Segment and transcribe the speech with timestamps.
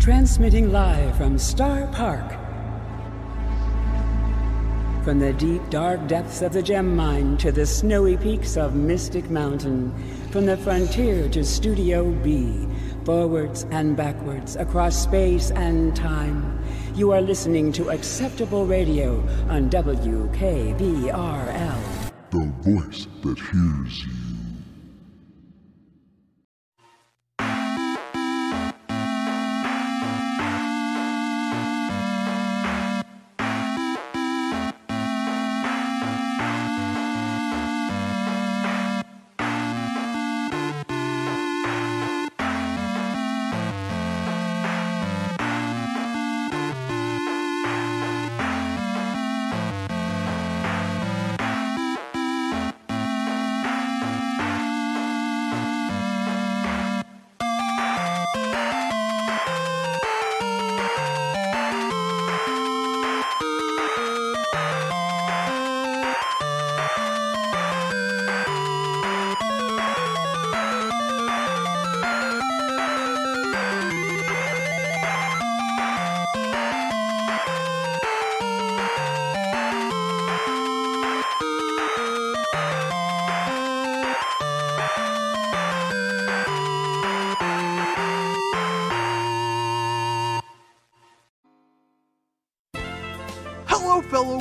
[0.00, 2.30] Transmitting live from Starr Park.
[5.04, 9.28] From the deep, dark depths of the gem mine to the snowy peaks of Mystic
[9.28, 9.92] Mountain.
[10.30, 12.66] From the frontier to Studio B.
[13.04, 16.64] Forwards and backwards across space and time.
[16.94, 21.10] You are listening to Acceptable Radio on WKBRL.
[22.30, 24.19] The voice that hears you.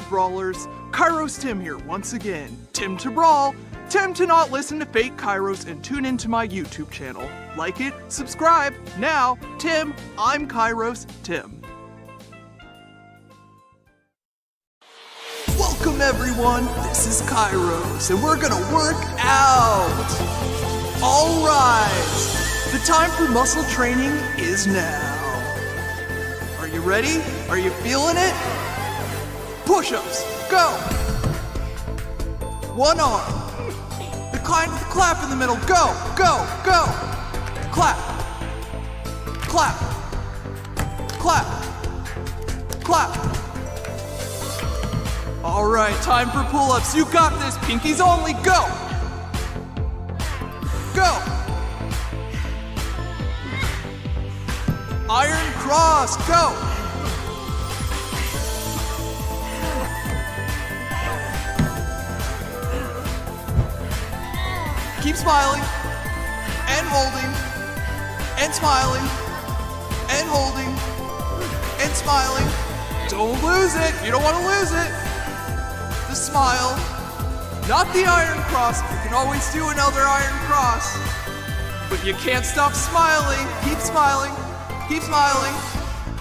[0.10, 0.68] Brawlers.
[0.92, 2.58] Kairos Tim here once again.
[2.74, 3.56] Tim to brawl,
[3.90, 7.30] Tim to not listen to fake Kairos and tune into my YouTube channel.
[7.56, 8.74] Like it, subscribe.
[8.98, 11.62] Now, Tim, I'm Kairos Tim.
[15.58, 16.66] Welcome, everyone.
[16.88, 20.40] This is Kairos, and we're gonna work out.
[21.02, 22.36] All right.
[22.72, 25.16] The time for muscle training is now.
[26.60, 27.22] Are you ready?
[27.50, 28.59] Are you feeling it?
[29.70, 30.72] Push-ups, go!
[32.74, 33.22] One arm.
[34.44, 36.86] Kind with the clap in the middle, go, go, go!
[37.72, 37.96] Clap.
[39.48, 39.76] Clap.
[41.20, 41.46] Clap.
[42.84, 43.16] Clap.
[45.44, 46.96] All right, time for pull-ups.
[46.96, 47.56] You got this.
[47.60, 48.66] Pinkies only, go!
[50.96, 51.22] Go!
[55.08, 56.69] Iron cross, go!
[65.10, 65.62] Keep smiling
[66.70, 67.32] and holding
[68.38, 69.02] and smiling
[70.14, 70.70] and holding
[71.82, 72.46] and smiling.
[73.10, 74.06] Don't lose it.
[74.06, 74.92] You don't want to lose it.
[76.10, 76.78] The smile,
[77.68, 78.84] not the iron cross.
[78.84, 80.96] You can always do another iron cross.
[81.90, 83.48] But you can't stop smiling.
[83.64, 84.32] Keep smiling.
[84.90, 85.56] Keep smiling.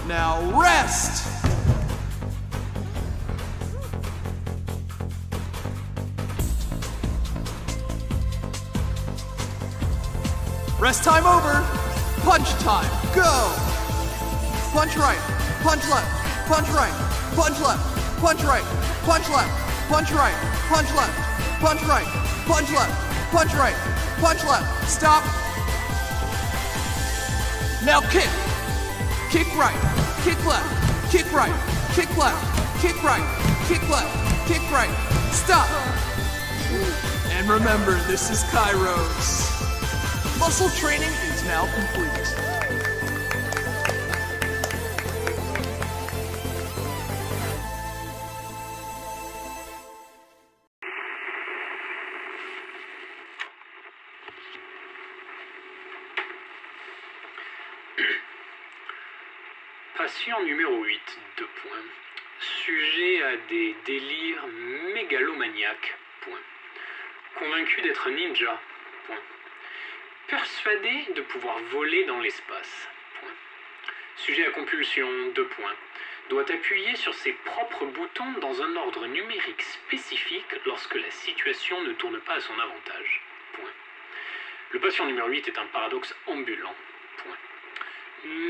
[0.06, 1.37] Now rest.
[10.78, 11.66] Rest time over.
[12.22, 12.86] Punch time.
[13.12, 13.52] Go.
[14.70, 15.18] Punch right.
[15.60, 16.06] Punch left.
[16.46, 16.94] Punch right.
[17.34, 18.20] Punch left.
[18.20, 18.62] Punch right.
[19.02, 19.88] Punch left.
[19.88, 20.34] Punch right.
[20.70, 21.18] Punch left.
[21.58, 22.06] Punch right.
[22.46, 22.94] Punch left.
[23.32, 23.74] Punch right.
[24.20, 24.88] Punch left.
[24.88, 25.24] Stop.
[27.84, 28.30] Now kick.
[29.30, 29.74] Kick right.
[30.22, 31.10] Kick left.
[31.10, 31.54] Kick right.
[31.94, 32.80] Kick left.
[32.80, 33.66] Kick right.
[33.66, 34.46] Kick left.
[34.46, 34.94] Kick right.
[35.32, 35.68] Stop.
[37.32, 39.57] And remember, this is Kairos.
[40.38, 42.34] Muscle training is now complete.
[59.96, 61.00] Patient numéro 8,
[61.36, 61.70] deux points.
[62.64, 64.46] Sujet à des délires
[64.94, 65.96] mégalomaniaques.
[67.38, 68.60] Convaincu d'être un ninja.
[70.28, 72.88] Persuadé de pouvoir voler dans l'espace.
[74.16, 75.74] Sujet à compulsion, deux points.
[76.28, 81.94] Doit appuyer sur ses propres boutons dans un ordre numérique spécifique lorsque la situation ne
[81.94, 83.22] tourne pas à son avantage.
[84.72, 86.74] Le patient numéro 8 est un paradoxe ambulant,
[87.16, 87.38] point.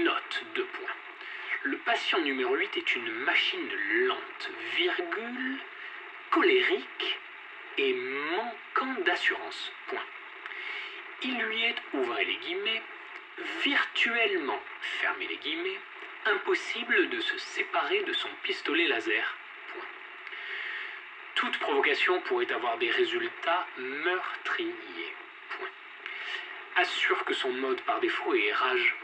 [0.02, 0.96] Note, deux points.
[1.62, 3.70] Le patient numéro 8 est une machine
[4.06, 5.58] lente, virgule,
[6.30, 7.18] colérique
[7.76, 9.70] et manquant d'assurance.
[9.86, 10.02] Point.
[11.22, 12.82] Il lui est, ouvrez les guillemets,
[13.64, 14.60] virtuellement,
[15.00, 15.80] fermez les guillemets,
[16.26, 19.34] impossible de se séparer de son pistolet laser.
[21.34, 25.14] Toute provocation pourrait avoir des résultats meurtriers.
[26.76, 28.94] Assure que son mode par défaut est rage.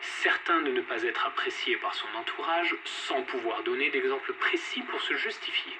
[0.00, 5.00] Certain de ne pas être apprécié par son entourage, sans pouvoir donner d'exemple précis pour
[5.02, 5.72] se justifier.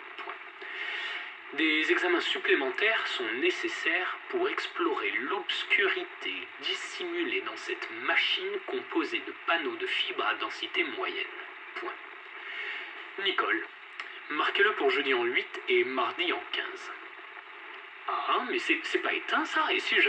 [1.54, 9.76] Des examens supplémentaires sont nécessaires pour explorer l'obscurité dissimulée dans cette machine composée de panneaux
[9.76, 11.24] de fibres à densité moyenne.
[11.76, 11.94] Point.
[13.24, 13.66] Nicole,
[14.28, 16.64] marquez-le pour jeudi en 8 et mardi en 15.
[18.08, 20.08] Ah, mais c'est pas éteint ça Et si je...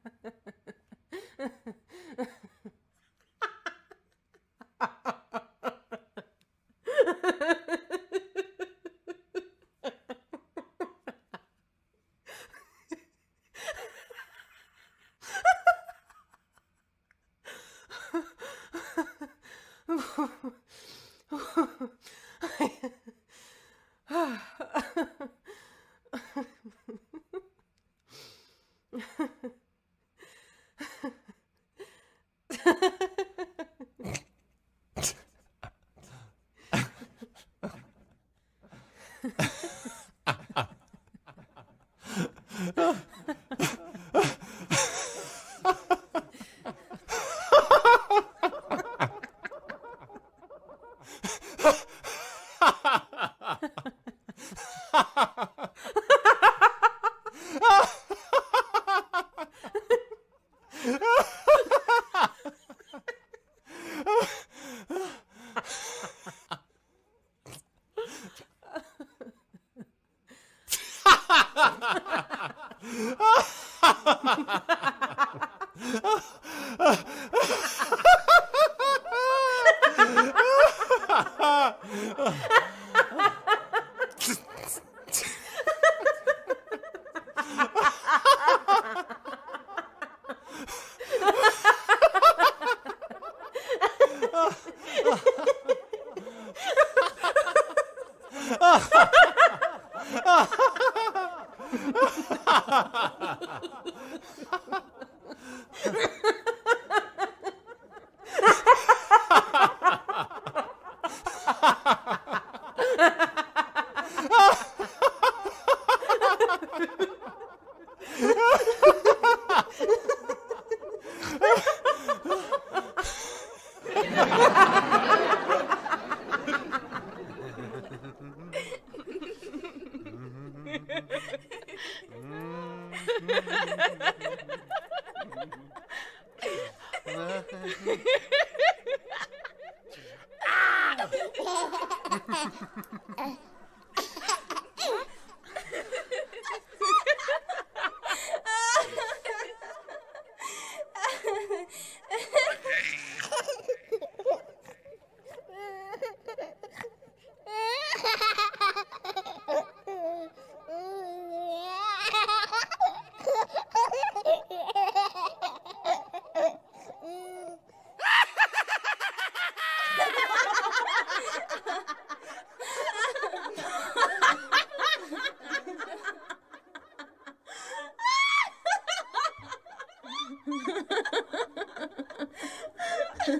[183.21, 183.37] Ha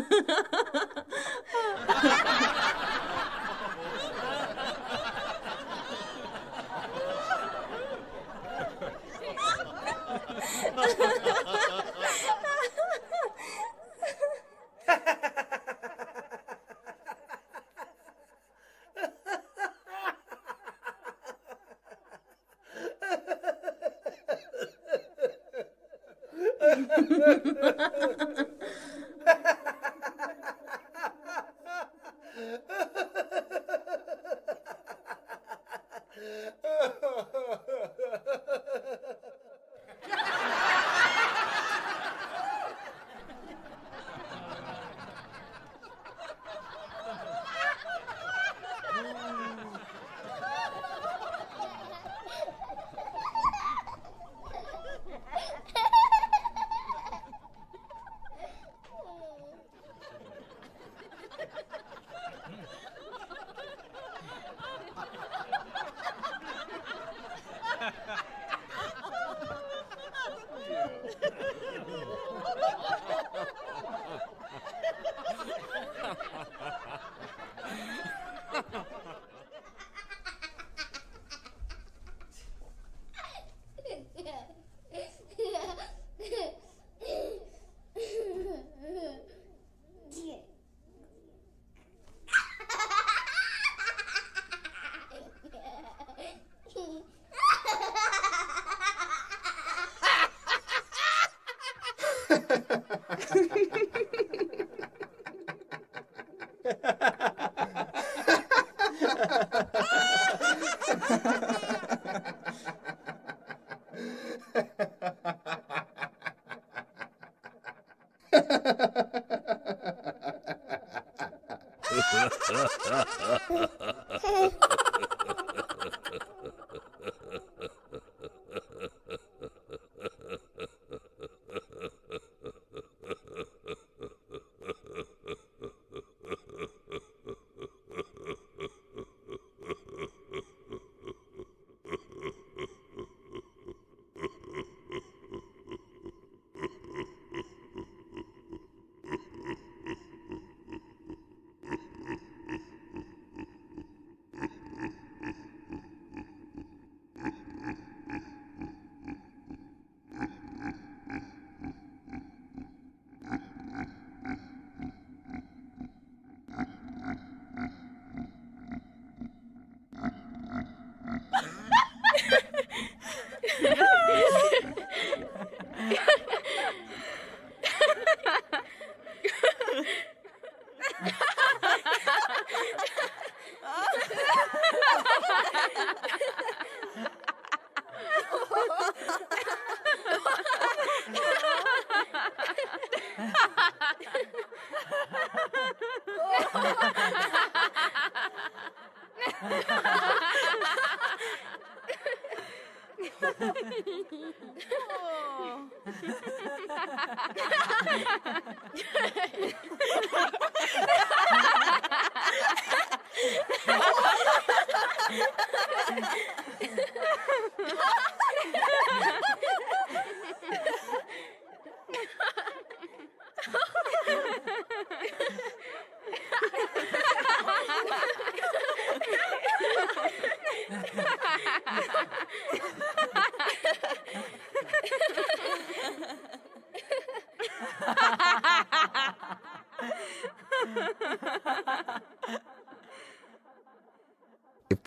[0.00, 0.57] ha ha ha!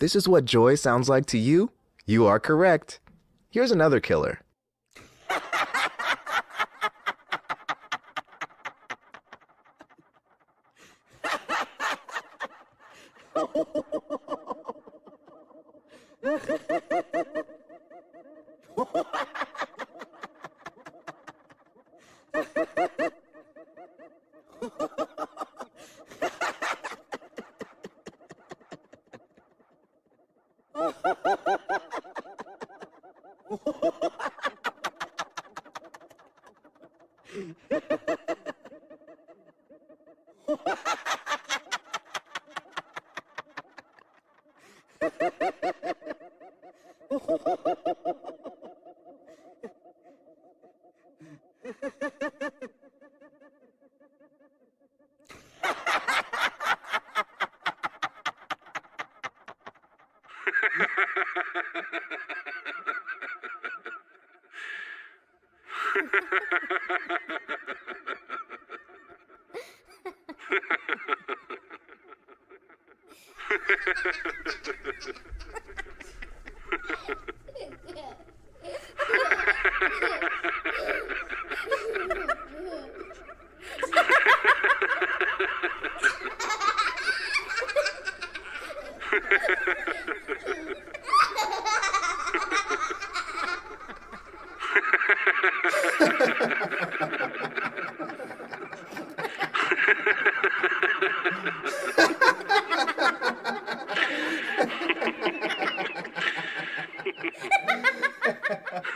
[0.02, 1.70] this is what joy sounds like to you,
[2.06, 2.98] you are correct.
[3.50, 4.40] Here's another killer.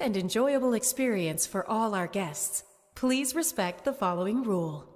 [0.00, 4.86] and enjoyable experience for all our guests, please respect the following rule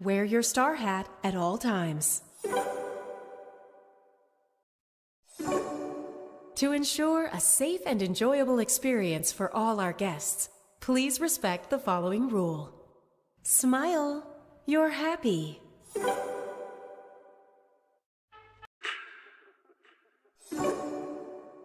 [0.00, 2.22] Wear your star hat at all times.
[6.56, 10.48] To ensure a safe and enjoyable experience for all our guests,
[10.80, 12.72] please respect the following rule
[13.42, 14.26] Smile,
[14.64, 15.60] you're happy.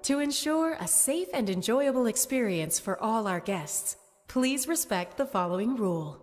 [0.04, 5.76] To ensure a safe and enjoyable experience for all our guests, please respect the following
[5.76, 6.20] rule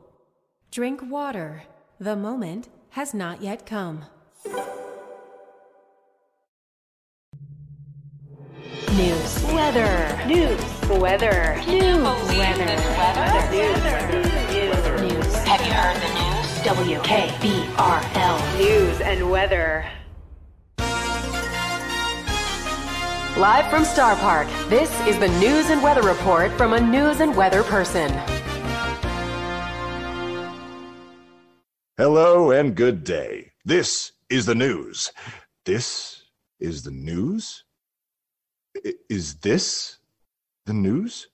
[0.73, 1.63] Drink water.
[2.01, 4.05] The moment has not yet come.
[8.97, 9.45] News.
[9.45, 10.27] Weather.
[10.27, 10.61] News.
[10.89, 11.63] Weather.
[11.69, 12.03] News.
[12.03, 12.67] Weather.
[12.99, 13.51] Weather.
[13.53, 13.83] News.
[15.03, 15.35] News.
[15.45, 16.49] Have you heard the news?
[16.99, 18.59] WKBRL.
[18.59, 19.87] News and weather.
[23.39, 27.37] Live from Starr Park, this is the news and weather report from a news and
[27.37, 28.11] weather person.
[31.97, 33.53] Hello and good day.
[33.65, 35.13] This is the news.
[35.65, 36.25] This
[36.59, 37.63] is the news?
[39.09, 39.99] Is this
[40.67, 41.29] the news?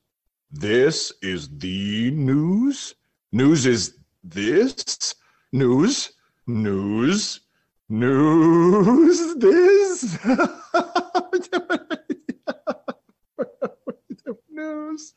[0.51, 2.95] This is the news?
[3.33, 5.15] News is this?
[5.55, 6.13] News?
[6.47, 7.41] News?
[7.89, 9.35] News?
[9.41, 10.19] This?
[14.65, 15.15] news?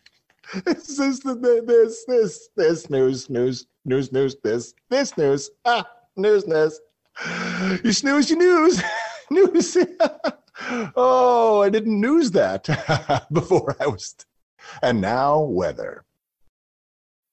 [0.65, 5.49] Is this the this this this news news news news this this news.
[5.65, 6.79] Ah news news.
[7.83, 8.81] You snooze you news.
[9.29, 9.77] News.
[10.95, 12.63] Oh I didn't news that
[13.31, 14.15] before I was
[14.81, 16.03] and now weather.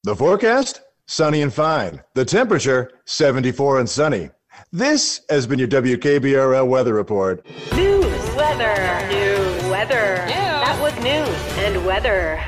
[0.02, 0.82] The forecast?
[1.06, 2.02] Sunny and fine.
[2.14, 2.90] The temperature?
[3.06, 4.30] 74 and sunny.
[4.72, 7.46] This has been your WKBRL weather report.
[7.74, 8.04] News.
[8.36, 8.74] Weather.
[9.08, 9.70] News.
[9.70, 10.26] Weather.
[10.28, 11.53] That was news.
[11.53, 11.53] and
[11.94, 12.42] weather.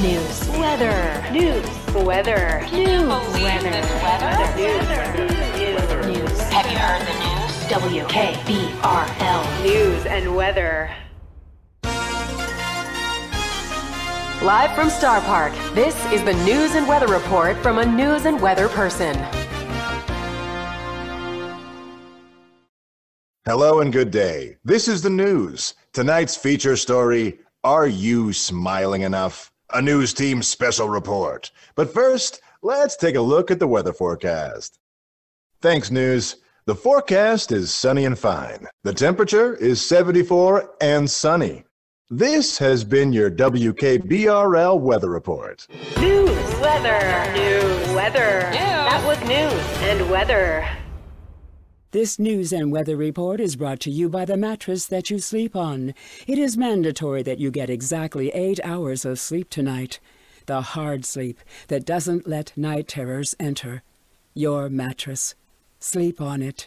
[0.00, 0.48] News.
[0.56, 1.30] Weather.
[1.30, 1.66] News.
[1.92, 2.66] Weather.
[2.72, 3.06] News.
[3.06, 3.76] Weather.
[4.00, 4.46] Weather.
[4.56, 4.88] News.
[6.06, 6.40] News.
[6.48, 7.52] Have you heard the news?
[8.08, 9.42] WKBRL.
[9.64, 10.90] News and weather.
[14.42, 18.40] Live from Starr Park, this is the news and weather report from a news and
[18.40, 19.14] weather person.
[23.48, 24.56] Hello and good day.
[24.64, 25.74] This is the news.
[25.92, 29.52] Tonight's feature story Are You Smiling Enough?
[29.72, 31.52] A news team special report.
[31.76, 34.80] But first, let's take a look at the weather forecast.
[35.62, 36.38] Thanks, news.
[36.64, 38.66] The forecast is sunny and fine.
[38.82, 41.62] The temperature is 74 and sunny.
[42.10, 45.68] This has been your WKBRL weather report.
[46.00, 46.28] News.
[46.58, 47.32] Weather.
[47.32, 47.94] News.
[47.94, 48.40] Weather.
[48.50, 50.66] That was news and weather.
[51.92, 55.54] This news and weather report is brought to you by the mattress that you sleep
[55.54, 55.94] on.
[56.26, 60.00] It is mandatory that you get exactly eight hours of sleep tonight.
[60.46, 63.84] The hard sleep that doesn't let night terrors enter.
[64.34, 65.36] Your mattress.
[65.78, 66.66] Sleep on it.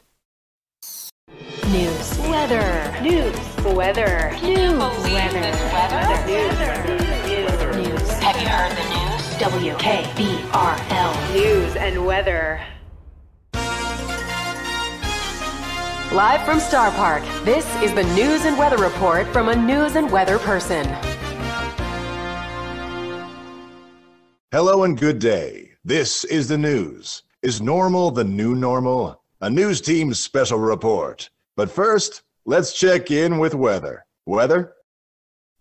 [1.68, 2.18] News.
[2.20, 2.96] Weather.
[3.02, 3.36] News.
[3.76, 4.32] Weather.
[4.42, 4.80] News.
[4.80, 5.42] Weather.
[5.74, 6.28] Weather.
[6.28, 7.88] News.
[7.88, 8.10] News.
[8.20, 9.22] Have you heard the news?
[9.76, 11.34] WKBRL.
[11.34, 12.62] News and weather.
[16.12, 20.10] Live from Starr Park, this is the news and weather report from a news and
[20.10, 20.84] weather person.
[24.52, 25.70] Hello and good day.
[25.86, 27.22] This is the news.
[27.44, 29.22] Is normal the new normal?
[29.42, 31.30] A news team special report.
[31.56, 34.04] But first, let's check in with weather.
[34.26, 34.74] Weather?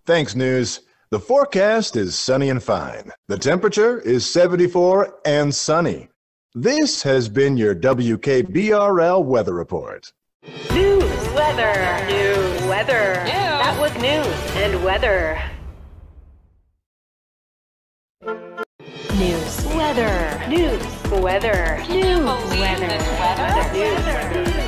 [0.06, 0.80] Thanks, news.
[1.10, 3.12] The forecast is sunny and fine.
[3.26, 6.08] The temperature is 74 and sunny.
[6.54, 10.10] This has been your WKBRL weather report.
[10.44, 13.14] News, weather, news, weather.
[13.26, 15.42] That was news and weather.
[19.16, 22.86] News, weather, news, weather, news, weather,
[23.18, 24.06] weather, news,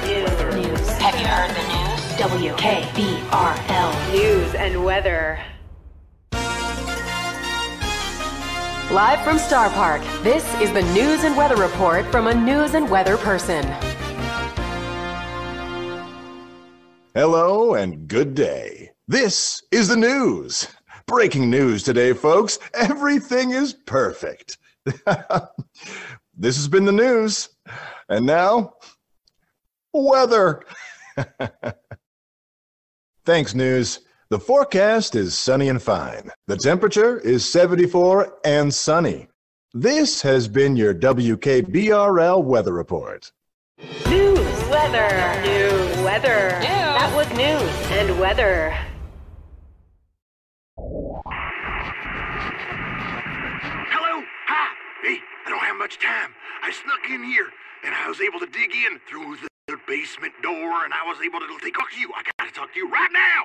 [0.04, 0.88] news, news.
[0.98, 2.00] Have you heard the news?
[2.50, 5.38] WKBRL News and weather.
[8.90, 12.90] Live from Starr Park, this is the news and weather report from a news and
[12.90, 13.64] weather person.
[17.12, 18.92] Hello and good day.
[19.08, 20.68] This is the news.
[21.08, 22.60] Breaking news today, folks.
[22.72, 24.58] Everything is perfect.
[26.36, 27.48] this has been the news.
[28.08, 28.74] And now,
[29.92, 30.62] weather.
[33.26, 33.98] Thanks, news.
[34.28, 36.30] The forecast is sunny and fine.
[36.46, 39.26] The temperature is 74 and sunny.
[39.74, 43.32] This has been your WKBRL weather report.
[43.82, 44.36] News,
[44.68, 45.08] weather,
[45.40, 46.52] news, weather.
[46.60, 48.76] That was news and weather.
[53.88, 54.22] Hello?
[54.48, 54.68] Hi.
[55.02, 56.34] Hey, I don't have much time.
[56.62, 57.48] I snuck in here,
[57.82, 61.40] and I was able to dig in through the basement door, and I was able
[61.40, 62.12] to talk to you.
[62.14, 63.44] I gotta talk to you right now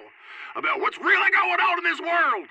[0.57, 2.47] about what's really going on in this world.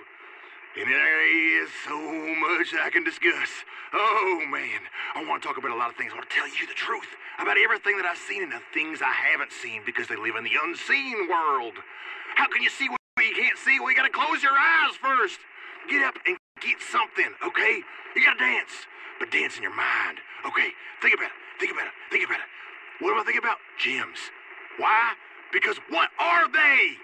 [0.75, 1.23] And there
[1.63, 3.51] is so much I can discuss.
[3.95, 4.83] Oh, man.
[5.15, 6.11] I want to talk about a lot of things.
[6.11, 7.07] I want to tell you the truth
[7.39, 10.43] about everything that I've seen and the things I haven't seen because they live in
[10.43, 11.79] the unseen world.
[12.35, 13.79] How can you see what you can't see?
[13.79, 15.39] Well, you got to close your eyes first.
[15.87, 17.79] Get up and get something, okay?
[18.19, 18.75] You got to dance,
[19.23, 20.19] but dance in your mind.
[20.43, 21.39] Okay, think about it.
[21.63, 21.95] Think about it.
[22.11, 22.51] Think about it.
[22.99, 23.63] What do I think about?
[23.79, 24.19] Gems.
[24.83, 25.15] Why?
[25.53, 26.99] Because what are they?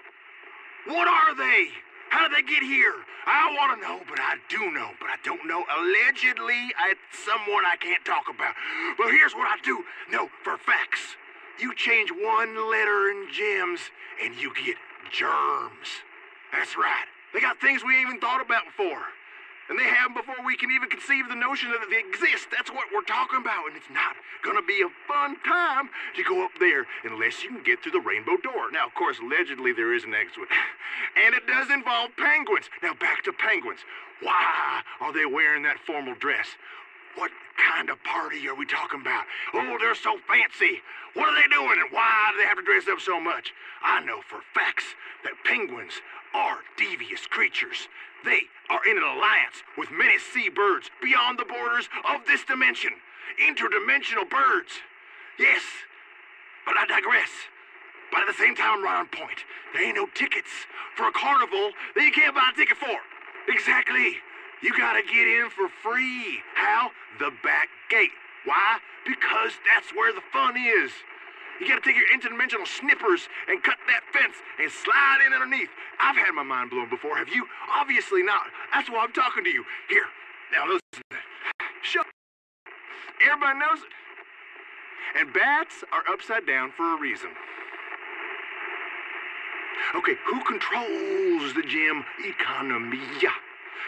[0.91, 1.71] What are they?
[2.11, 2.93] How did they get here?
[3.25, 5.63] I want to know, but I do know, but I don't know.
[5.63, 8.51] Allegedly, it's someone I can't talk about.
[8.97, 9.79] But here's what I do
[10.11, 11.15] know for facts.
[11.57, 13.79] You change one letter in gems,
[14.21, 14.75] and you get
[15.07, 16.03] germs.
[16.51, 17.07] That's right.
[17.33, 19.07] They got things we ain't even thought about before.
[19.71, 22.51] And they have them before we can even conceive the notion that they exist.
[22.51, 23.71] That's what we're talking about.
[23.71, 25.87] And it's not going to be a fun time
[26.19, 28.67] to go up there unless you can get through the rainbow door.
[28.75, 30.51] Now, of course, allegedly there is an exit.
[31.15, 32.67] And it does involve penguins.
[32.83, 33.79] Now, back to penguins.
[34.19, 36.51] Why are they wearing that formal dress?
[37.15, 39.23] What kind of party are we talking about?
[39.53, 40.83] Oh, they're so fancy.
[41.15, 43.55] What are they doing and why do they have to dress up so much?
[43.81, 46.03] I know for facts that penguins
[46.33, 47.87] are devious creatures.
[48.23, 52.91] They are in an alliance with many sea birds beyond the borders of this dimension.
[53.41, 54.81] Interdimensional birds.
[55.39, 55.61] Yes,
[56.65, 57.31] but I digress.
[58.11, 59.39] But at the same time, I'm right on point.
[59.73, 60.51] There ain't no tickets
[60.95, 62.99] for a carnival that you can't buy a ticket for.
[63.47, 64.19] Exactly.
[64.61, 66.43] You gotta get in for free.
[66.53, 66.91] How?
[67.19, 68.13] The back gate.
[68.45, 68.77] Why?
[69.05, 70.91] Because that's where the fun is.
[71.61, 75.69] You gotta take your interdimensional snippers and cut that fence and slide in underneath.
[75.99, 77.15] I've had my mind blown before.
[77.17, 77.45] Have you?
[77.69, 78.47] Obviously not.
[78.73, 79.63] That's why I'm talking to you.
[79.87, 80.05] Here.
[80.51, 81.03] Now listen.
[81.83, 82.07] Shut.
[83.23, 83.93] Everybody knows it.
[85.19, 87.29] And bats are upside down for a reason.
[89.93, 93.05] Okay, who controls the gym economy?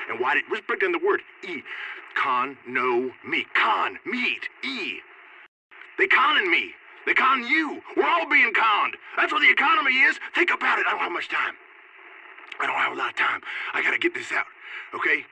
[0.10, 1.22] And why did, let's break down the word.
[1.48, 1.64] E.
[2.14, 3.48] Con, no, me.
[3.56, 5.00] Con, meet, E.
[5.98, 6.76] They conning me.
[7.06, 7.82] They con you.
[7.98, 8.98] We're all being conned.
[9.18, 10.20] That's what the economy is.
[10.36, 10.86] Think about it.
[10.88, 11.56] I don't have much time.
[12.60, 13.42] I don't have a lot of time.
[13.74, 14.46] I gotta get this out.
[14.96, 15.26] Okay?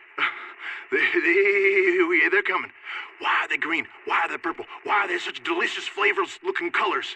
[0.92, 2.70] They, they, yeah, they're coming.
[3.20, 3.88] Why are they green?
[4.04, 4.66] Why are they purple?
[4.84, 7.16] Why are they such delicious, flavorless looking colors?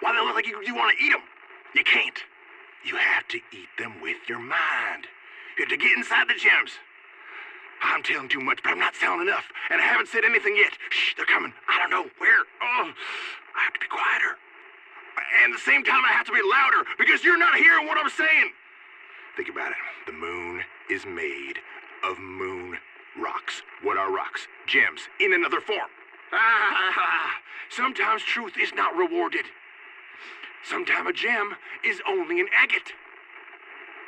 [0.00, 1.22] Why do they look like you, you want to eat them?
[1.74, 2.18] You can't.
[2.84, 5.06] You have to eat them with your mind.
[5.56, 6.72] You have to get inside the gems.
[7.82, 9.44] I'm telling too much, but I'm not telling enough.
[9.70, 10.72] And I haven't said anything yet.
[10.90, 11.52] Shh, they're coming.
[11.68, 12.42] I don't know where.
[12.62, 12.92] Oh,
[13.56, 14.36] I have to be quieter.
[15.42, 17.98] And at the same time, I have to be louder because you're not hearing what
[17.98, 18.52] I'm saying.
[19.36, 19.76] Think about it.
[20.06, 21.58] The moon is made
[22.04, 22.78] of moon
[23.20, 23.62] rocks.
[23.82, 24.46] What are rocks?
[24.66, 25.90] Gems in another form.
[26.32, 29.44] Ah, sometimes truth is not rewarded.
[30.68, 32.92] Sometimes a gem is only an agate.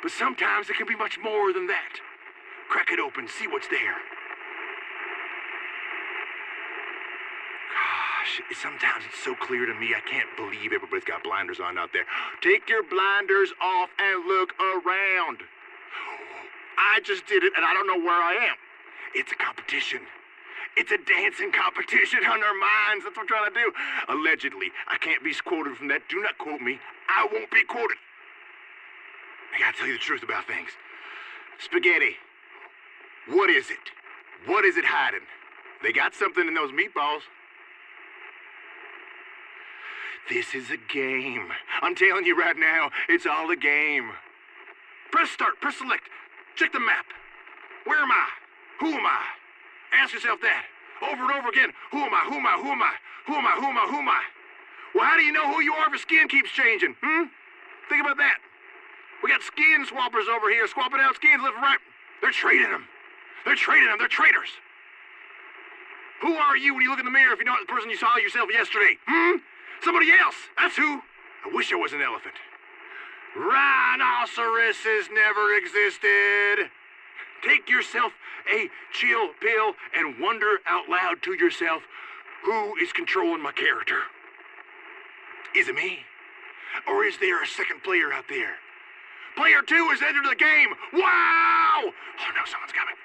[0.01, 1.99] But sometimes it can be much more than that.
[2.69, 3.97] Crack it open, see what's there.
[7.73, 11.89] Gosh, sometimes it's so clear to me, I can't believe everybody's got blinders on out
[11.93, 12.05] there.
[12.41, 15.41] Take your blinders off and look around.
[16.77, 18.55] I just did it, and I don't know where I am.
[19.15, 20.01] It's a competition.
[20.77, 23.03] It's a dancing competition on our minds.
[23.03, 23.73] That's what I'm trying to do.
[24.07, 24.71] Allegedly.
[24.87, 26.07] I can't be quoted from that.
[26.07, 26.79] Do not quote me.
[27.09, 27.97] I won't be quoted.
[29.55, 30.69] I gotta tell you the truth about things.
[31.57, 32.15] Spaghetti.
[33.29, 33.77] What is it?
[34.45, 35.25] What is it hiding?
[35.83, 37.21] They got something in those meatballs.
[40.29, 41.49] This is a game.
[41.81, 44.11] I'm telling you right now, it's all a game.
[45.11, 46.03] Press start, press select.
[46.55, 47.05] Check the map.
[47.85, 48.27] Where am I?
[48.79, 49.21] Who am I?
[49.93, 50.65] Ask yourself that.
[51.01, 51.69] Over and over again.
[51.91, 52.25] Who am I?
[52.29, 52.57] Who am I?
[52.61, 52.93] Who am I?
[53.25, 53.55] Who am I?
[53.55, 53.87] Who am I?
[53.89, 54.21] Who am I?
[54.93, 56.95] Well, how do you know who you are if your skin keeps changing?
[57.01, 57.25] Hmm?
[57.89, 58.37] Think about that.
[59.23, 61.79] We got skin swappers over here, swapping out skins left and right.
[62.21, 62.85] They're trading them.
[63.45, 63.97] They're trading them.
[63.99, 64.49] They're traitors.
[66.21, 67.97] Who are you when you look in the mirror if you're not the person you
[67.97, 68.97] saw yourself yesterday?
[69.07, 69.37] Hmm?
[69.83, 70.35] Somebody else.
[70.57, 71.01] That's who.
[71.45, 72.35] I wish I was an elephant.
[73.37, 76.69] Rhinoceroses never existed.
[77.41, 78.11] Take yourself
[78.51, 81.83] a chill pill and wonder out loud to yourself
[82.43, 83.99] who is controlling my character?
[85.55, 85.99] Is it me?
[86.87, 88.55] Or is there a second player out there?
[89.35, 90.69] Player two has entered the game.
[90.93, 91.81] Wow!
[91.85, 92.95] Oh no, someone's coming.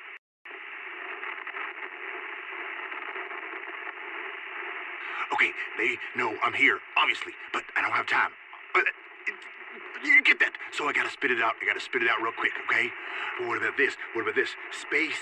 [5.35, 8.31] Okay, they know I'm here, obviously, but I don't have time.
[8.73, 10.53] But uh, you get that?
[10.73, 11.55] So I gotta spit it out.
[11.61, 12.91] I gotta spit it out real quick, okay?
[13.39, 13.97] But what about this?
[14.15, 14.51] What about this?
[14.71, 15.19] Space,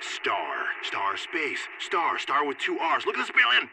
[0.00, 3.06] star, star, space, star, star with two R's.
[3.06, 3.70] Look at the spelling.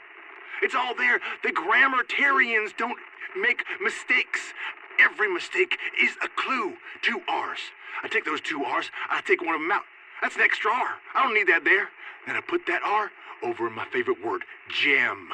[0.62, 1.20] It's all there.
[1.44, 2.98] The grammatarians don't
[3.36, 4.54] make mistakes.
[4.98, 6.76] Every mistake is a clue.
[7.02, 7.60] Two R's.
[8.04, 9.84] I take those two R's, I take one of them out.
[10.22, 10.96] That's an extra R.
[11.16, 11.90] I don't need that there.
[12.26, 13.12] Then I put that R
[13.44, 15.30] over my favorite word, gem.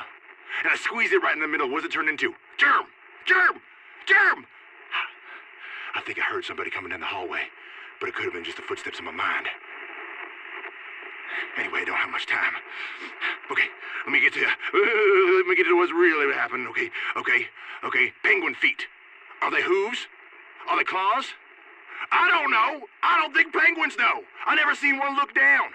[0.59, 1.69] And I squeeze it right in the middle.
[1.69, 2.33] What does it turn into?
[2.57, 2.85] Germ!
[3.25, 3.61] Germ!
[4.05, 4.45] Germ!
[5.95, 7.41] I think I heard somebody coming down the hallway,
[7.99, 9.47] but it could have been just the footsteps in my mind.
[11.57, 12.53] Anyway, I don't have much time.
[13.51, 13.67] Okay,
[14.05, 16.67] let me get to let me get to what's really happened.
[16.69, 17.47] Okay, okay,
[17.83, 18.13] okay.
[18.23, 18.87] Penguin feet.
[19.41, 20.07] Are they hooves?
[20.69, 21.25] Are they claws?
[22.11, 22.87] I don't know.
[23.03, 24.23] I don't think penguins know.
[24.45, 25.69] I never seen one look down.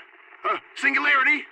[0.48, 1.44] Uh, singularity.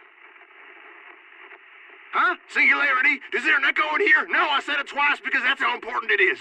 [2.15, 2.39] Huh?
[2.47, 3.19] Singularity?
[3.35, 4.23] Is there an echo in here?
[4.31, 6.39] No, I said it twice because that's how important it is.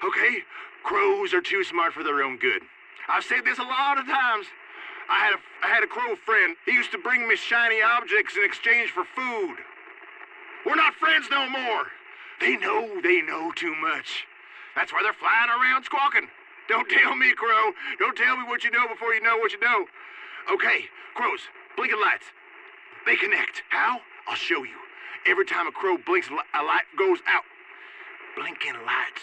[0.00, 0.40] Okay?
[0.80, 2.64] Crows are too smart for their own good.
[3.12, 4.48] I've said this a lot of times.
[5.12, 6.56] I had a, I had a crow friend.
[6.64, 9.60] He used to bring me shiny objects in exchange for food.
[10.64, 11.84] We're not friends no more.
[12.40, 14.24] They know they know too much.
[14.74, 16.32] That's why they're flying around squawking.
[16.66, 17.76] Don't tell me, Crow.
[17.98, 19.84] Don't tell me what you know before you know what you know.
[20.50, 21.40] Okay, crows,
[21.76, 22.32] blinking lights.
[23.04, 23.62] They connect.
[23.68, 24.00] How?
[24.26, 24.83] I'll show you.
[25.26, 27.44] Every time a crow blinks, a light goes out.
[28.36, 29.22] Blinking lights.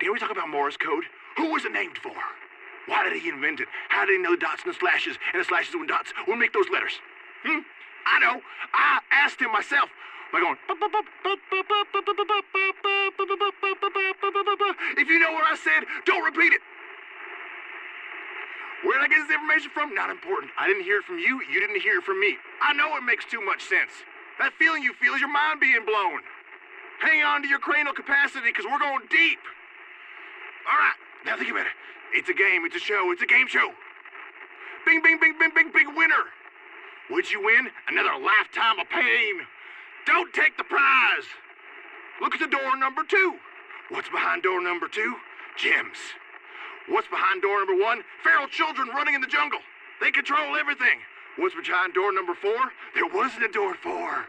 [0.00, 1.04] Did we talk about Morse code?
[1.36, 2.14] Who was it named for?
[2.86, 3.68] Why did he invent it?
[3.88, 6.38] How did he know the dots and the slashes and the slashes and dots would
[6.38, 6.98] make those letters?
[7.44, 7.60] Hmm?
[8.06, 8.40] I know.
[8.74, 9.90] I asked him myself.
[10.32, 10.56] By going.
[14.98, 16.60] If you know what I said, don't repeat it.
[18.84, 19.94] Where did I get this information from?
[19.94, 20.52] Not important.
[20.58, 21.40] I didn't hear it from you.
[21.50, 22.36] You didn't hear it from me.
[22.60, 23.90] I know it makes too much sense.
[24.38, 26.22] That feeling you feel is your mind being blown.
[27.00, 29.42] Hang on to your cranial capacity because we're going deep.
[30.66, 31.76] All right, now think about it.
[32.14, 33.70] It's a game, it's a show, it's a game show.
[34.86, 36.24] Bing, bing, bing, bing, bing, big winner.
[37.10, 37.68] What'd you win?
[37.88, 39.34] Another lifetime of pain.
[40.06, 41.28] Don't take the prize.
[42.20, 43.36] Look at the door number two.
[43.90, 45.16] What's behind door number two?
[45.56, 45.98] Gems.
[46.88, 48.02] What's behind door number one?
[48.22, 49.60] Feral children running in the jungle.
[50.00, 51.00] They control everything.
[51.38, 52.58] What's behind door number four?
[52.94, 54.26] There wasn't a door four.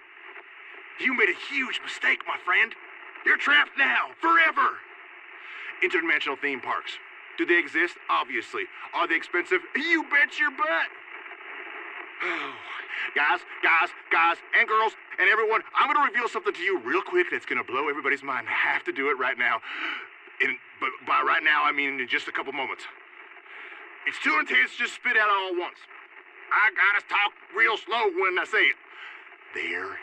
[1.02, 2.74] You made a huge mistake, my friend.
[3.26, 4.78] You're trapped now, forever.
[5.84, 6.91] Interdimensional theme parks.
[7.38, 7.95] Do they exist?
[8.10, 8.63] Obviously.
[8.93, 9.62] Are they expensive?
[9.76, 10.88] You bet your butt.
[12.22, 12.54] Oh.
[13.15, 17.28] guys, guys, guys, and girls, and everyone, I'm to reveal something to you real quick
[17.32, 18.48] that's to blow everybody's mind.
[18.48, 19.62] I have to do it right now.
[20.43, 22.84] And but by right now, I mean in just a couple moments.
[24.06, 25.80] It's too intense to just spit out all at once.
[26.51, 28.75] I gotta talk real slow when I say it.
[29.53, 29.97] There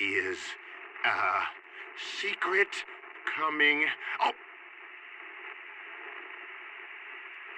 [0.00, 0.38] is
[1.04, 1.46] a
[2.20, 2.68] secret
[3.36, 3.84] coming.
[4.20, 4.32] Oh!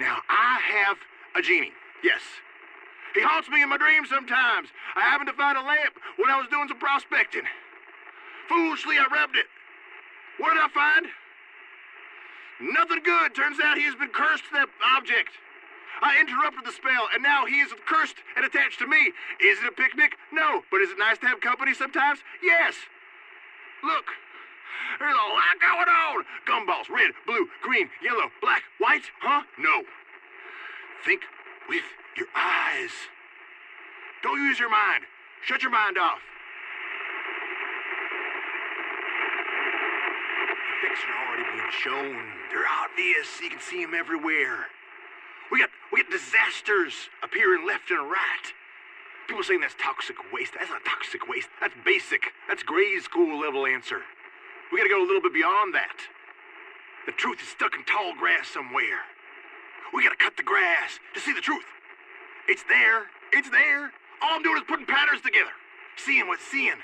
[0.00, 0.96] Now, I have
[1.36, 1.72] a genie.
[2.02, 2.20] Yes.
[3.14, 4.68] He haunts me in my dreams sometimes.
[4.96, 7.46] I happened to find a lamp when I was doing some prospecting.
[8.48, 9.46] Foolishly, I rubbed it.
[10.38, 11.06] What did I find?
[12.60, 13.34] Nothing good.
[13.34, 15.30] Turns out he has been cursed to that object.
[16.02, 19.12] I interrupted the spell, and now he is cursed and attached to me.
[19.40, 20.16] Is it a picnic?
[20.32, 20.62] No.
[20.70, 22.20] But is it nice to have company sometimes?
[22.42, 22.74] Yes.
[23.82, 24.06] Look.
[24.98, 26.24] There's a lot going on.
[26.46, 29.42] Gumballs, red, blue, green, yellow, black, white, huh?
[29.58, 29.82] No.
[31.04, 31.22] Think
[31.68, 31.84] with
[32.16, 32.90] your eyes.
[34.22, 35.04] Don't use your mind.
[35.44, 36.18] Shut your mind off.
[40.78, 42.32] Effects are already being shown.
[42.50, 43.40] They're obvious.
[43.42, 44.66] You can see them everywhere.
[45.54, 48.46] We got we got disasters appearing left and right.
[49.28, 50.50] People saying that's toxic waste.
[50.58, 51.46] That's not toxic waste.
[51.60, 52.34] That's basic.
[52.48, 54.02] That's grade school level answer.
[54.72, 55.94] We gotta go a little bit beyond that.
[57.06, 59.06] The truth is stuck in tall grass somewhere.
[59.94, 61.70] We gotta cut the grass to see the truth.
[62.48, 63.06] It's there.
[63.30, 63.94] It's there.
[64.26, 65.54] All I'm doing is putting patterns together.
[65.94, 66.82] Seeing what's seeing.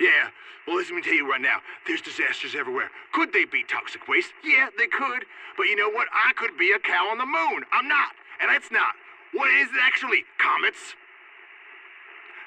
[0.00, 0.30] Yeah,
[0.66, 1.58] well, listen, let me tell you right now.
[1.86, 2.90] There's disasters everywhere.
[3.12, 4.32] Could they be toxic waste?
[4.42, 5.24] Yeah, they could.
[5.56, 6.08] But you know what?
[6.12, 7.64] I could be a cow on the moon.
[7.72, 8.12] I'm not.
[8.40, 8.94] And that's not.
[9.32, 10.24] What is it actually?
[10.38, 10.94] Comets?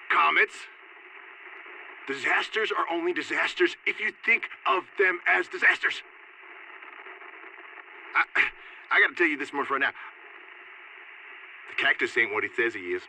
[0.10, 0.56] Comets?
[2.08, 6.02] Disasters are only disasters if you think of them as disasters.
[8.16, 8.24] I,
[8.90, 9.92] I gotta tell you this much right now.
[11.70, 13.04] The cactus ain't what he says he is.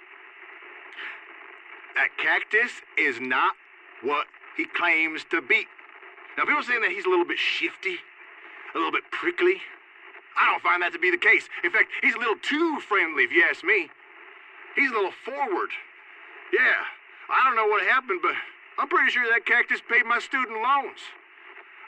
[1.94, 3.54] That cactus is not
[4.02, 5.66] what he claims to be.
[6.36, 7.96] Now, people saying that he's a little bit shifty,
[8.74, 9.60] a little bit prickly.
[10.38, 11.48] I don't find that to be the case.
[11.64, 13.90] In fact, he's a little too friendly, if you ask me.
[14.76, 15.70] He's a little forward.
[16.52, 16.78] Yeah,
[17.28, 18.34] I don't know what happened, but
[18.78, 21.02] I'm pretty sure that cactus paid my student loans.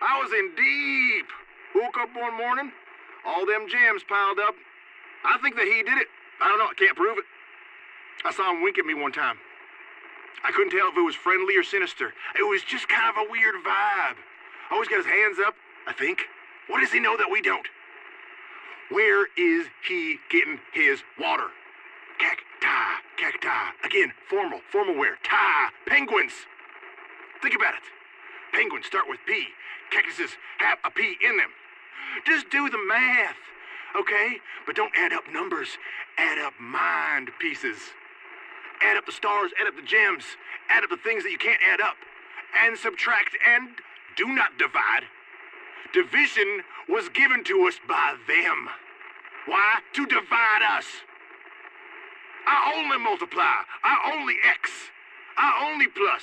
[0.03, 1.29] I was in deep.
[1.75, 2.73] Woke up one morning,
[3.25, 4.55] all them gems piled up.
[5.25, 6.09] I think that he did it.
[6.43, 7.25] I don't know, I can't prove it.
[8.25, 9.37] I saw him wink at me one time.
[10.45, 12.13] I couldn't tell if it was friendly or sinister.
[12.39, 14.17] It was just kind of a weird vibe.
[14.71, 15.55] Always got his hands up,
[15.87, 16.23] I think.
[16.69, 17.67] What does he know that we don't?
[18.91, 21.49] Where is he getting his water?
[22.19, 23.71] Cacti, cacti.
[23.85, 25.19] Again, formal, formal wear.
[25.23, 26.33] Tie, penguins.
[27.43, 27.83] Think about it.
[28.53, 29.47] Penguins start with P.
[29.91, 31.51] Cactuses have a P in them.
[32.27, 33.37] Just do the math,
[33.99, 34.39] okay?
[34.67, 35.79] But don't add up numbers.
[36.19, 37.79] Add up mind pieces.
[38.83, 40.25] Add up the stars, add up the gems,
[40.69, 41.97] add up the things that you can't add up,
[42.65, 43.69] and subtract and
[44.17, 45.05] do not divide.
[45.93, 48.69] Division was given to us by them.
[49.47, 49.81] Why?
[49.95, 50.87] To divide us.
[52.47, 53.63] I only multiply.
[53.85, 54.71] I only X.
[55.37, 56.23] I only plus.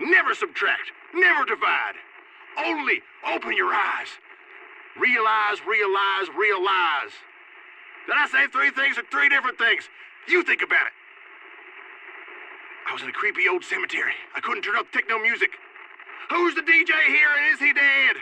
[0.00, 0.92] Never subtract.
[1.14, 1.94] Never divide.
[2.58, 4.08] Only open your eyes.
[4.98, 7.12] Realize, realize, realize.
[8.06, 9.88] Did I say three things or three different things?
[10.28, 10.92] You think about it.
[12.88, 14.14] I was in a creepy old cemetery.
[14.36, 15.50] I couldn't turn up techno music.
[16.30, 18.16] Who's the DJ here and is he dead?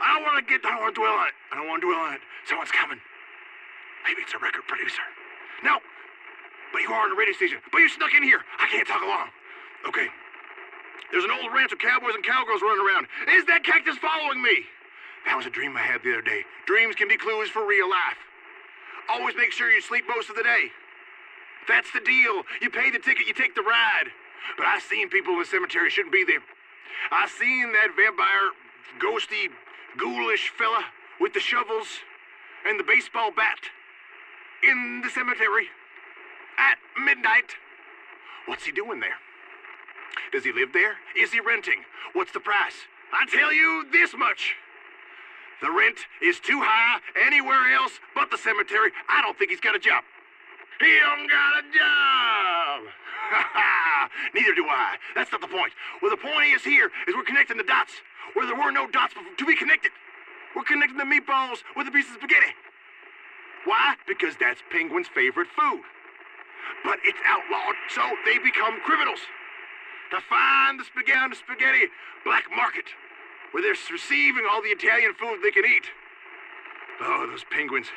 [0.00, 1.36] I don't want to get, I don't want to dwell on it.
[1.52, 2.22] I don't want to dwell on it.
[2.46, 3.00] Someone's coming.
[4.06, 5.02] Maybe it's a record producer.
[5.64, 5.82] No,
[6.72, 7.58] but you are on the radio station.
[7.72, 8.40] But you snuck in here.
[8.60, 9.28] I can't talk along.
[9.88, 10.06] Okay.
[11.10, 13.08] There's an old ranch of cowboys and cowgirls running around.
[13.32, 14.68] Is that cactus following me?
[15.24, 16.44] That was a dream I had the other day.
[16.66, 18.20] Dreams can be clues for real life.
[19.08, 20.68] Always make sure you sleep most of the day.
[21.68, 22.42] That's the deal.
[22.60, 24.08] You pay the ticket, you take the ride.
[24.56, 26.42] But I seen people in the cemetery shouldn't be there.
[27.12, 28.50] I seen that vampire,
[28.98, 29.52] ghosty,
[29.98, 30.84] ghoulish fella
[31.20, 31.86] with the shovels
[32.66, 33.58] and the baseball bat
[34.62, 35.68] in the cemetery
[36.58, 37.54] at midnight.
[38.46, 39.20] What's he doing there?
[40.32, 40.96] Does he live there?
[41.16, 41.84] Is he renting?
[42.14, 42.74] What's the price?
[43.12, 44.56] I tell you this much.
[45.60, 48.90] The rent is too high anywhere else but the cemetery.
[49.08, 50.04] I don't think he's got a job.
[50.80, 52.80] He don't got a job.
[54.34, 54.96] Neither do I.
[55.14, 55.72] That's not the point.
[56.00, 57.92] Well, the point is here is we're connecting the dots
[58.34, 59.90] where there were no dots to be connected.
[60.54, 62.54] We're connecting the meatballs with a piece of spaghetti.
[63.64, 63.96] Why?
[64.06, 65.82] Because that's penguin's favorite food.
[66.84, 69.20] But it's outlawed, so they become criminals.
[70.10, 71.92] To find the spaghetti, the spaghetti
[72.24, 72.86] black market,
[73.50, 75.90] where they're receiving all the Italian food they can eat.
[77.00, 77.88] Oh, those penguins.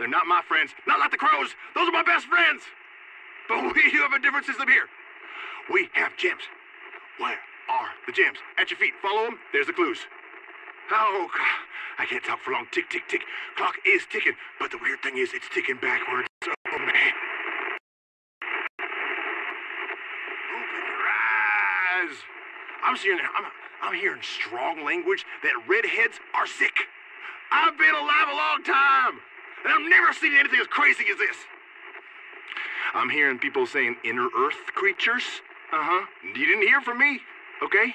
[0.00, 0.72] They're not my friends.
[0.88, 1.52] Not like the crows.
[1.76, 2.62] Those are my best friends.
[3.48, 4.88] But we have a different system here.
[5.70, 6.42] We have gems.
[7.18, 7.36] Where
[7.68, 8.38] are the gems?
[8.56, 8.94] At your feet.
[9.02, 9.38] Follow them.
[9.52, 9.98] There's the clues.
[10.90, 11.60] Oh, God.
[11.98, 12.66] I can't talk for long.
[12.72, 13.20] Tick, tick, tick.
[13.56, 14.32] Clock is ticking.
[14.58, 16.28] But the weird thing is, it's ticking backwards.
[16.48, 17.12] Oh, man.
[20.48, 21.04] Open your
[22.08, 22.16] eyes.
[22.82, 23.44] I'm seeing, I'm,
[23.82, 26.88] I'm hearing strong language that redheads are sick.
[27.52, 29.20] I've been alive a long time,
[29.64, 31.36] and I've never seen anything as crazy as this.
[32.94, 35.24] I'm hearing people saying inner earth creatures.
[35.72, 36.06] Uh huh.
[36.34, 37.20] You didn't hear from me,
[37.62, 37.94] okay?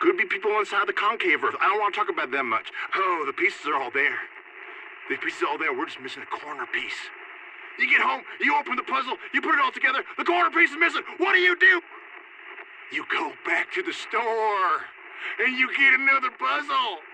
[0.00, 1.56] Could be people inside the concave earth.
[1.60, 2.70] I don't want to talk about them much.
[2.94, 4.16] Oh, the pieces are all there.
[5.08, 5.72] The pieces are all there.
[5.72, 6.96] We're just missing a corner piece.
[7.78, 10.70] You get home, you open the puzzle, you put it all together, the corner piece
[10.70, 11.02] is missing.
[11.18, 11.82] What do you do?
[12.92, 14.80] You go back to the store
[15.44, 17.04] and you get another puzzle.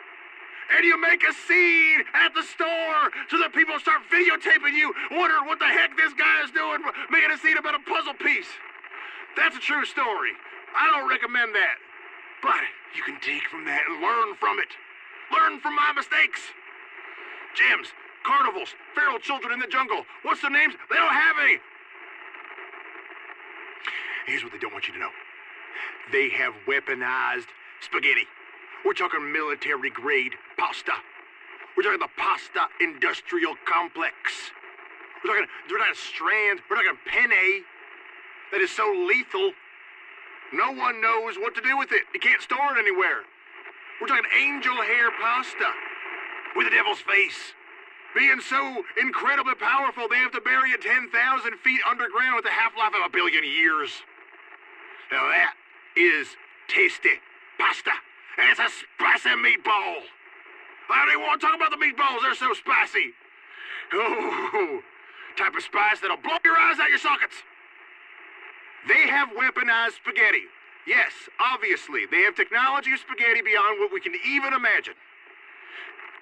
[0.70, 5.46] And you make a scene at the store so that people start videotaping you, wondering
[5.46, 8.48] what the heck this guy is doing, making a scene about a puzzle piece.
[9.36, 10.32] That's a true story.
[10.76, 11.76] I don't recommend that.
[12.42, 12.62] But
[12.96, 14.72] you can take from that and learn from it.
[15.30, 16.40] Learn from my mistakes.
[17.54, 17.88] Gems,
[18.24, 20.04] carnivals, feral children in the jungle.
[20.22, 20.74] What's their names?
[20.90, 21.58] They don't have any.
[24.26, 25.10] Here's what they don't want you to know.
[26.10, 27.48] They have weaponized
[27.80, 28.26] spaghetti.
[28.84, 30.92] We're talking military grade pasta.
[31.76, 34.50] We're talking the pasta industrial complex.
[35.22, 37.64] We're talking, we're strands, we're talking penne
[38.50, 39.52] that is so lethal,
[40.52, 42.02] no one knows what to do with it.
[42.12, 43.24] You can't store it anywhere.
[44.00, 45.70] We're talking angel hair pasta
[46.54, 47.54] with the devil's face.
[48.14, 51.08] Being so incredibly powerful, they have to bury it 10,000
[51.64, 54.02] feet underground with a half-life of a billion years.
[55.10, 55.54] Now that
[55.96, 56.36] is
[56.68, 57.22] tasty
[57.58, 57.92] pasta.
[58.38, 60.08] It's a spicy meatball.
[60.90, 62.20] I don't even want to talk about the meatballs.
[62.22, 63.12] They're so spicy.
[63.92, 64.80] Oh,
[65.36, 67.36] type of spice that'll blow your eyes out of your sockets.
[68.88, 70.48] They have weaponized spaghetti.
[70.86, 74.94] Yes, obviously, they have technology of spaghetti beyond what we can even imagine.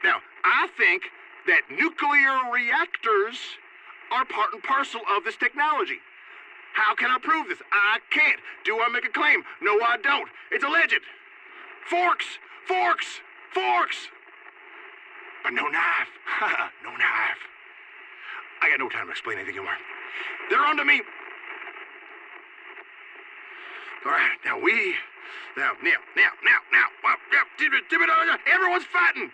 [0.04, 1.04] Now, I think
[1.46, 3.38] that nuclear reactors
[4.12, 5.98] are part and parcel of this technology.
[6.74, 7.58] How can I prove this?
[7.72, 8.40] I can't.
[8.64, 9.42] Do I make a claim?
[9.62, 10.28] No, I don't.
[10.50, 11.00] It's alleged.
[11.88, 12.26] Forks!
[12.66, 13.06] Forks!
[13.54, 13.96] Forks!
[15.42, 16.12] But no knife.
[16.84, 17.42] no knife.
[18.62, 19.78] I got no time to explain anything anymore.
[20.50, 21.00] They're onto me.
[24.04, 24.94] All right, now we,
[25.56, 29.30] now, now, now, now, now, well, oh, uh, yeah, everyone's fighting.